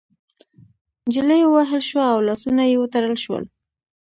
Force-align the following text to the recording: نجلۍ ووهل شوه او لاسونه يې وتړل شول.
نجلۍ 1.07 1.41
ووهل 1.45 1.81
شوه 1.89 2.05
او 2.13 2.19
لاسونه 2.27 2.63
يې 2.69 2.75
وتړل 2.79 3.15
شول. 3.23 3.43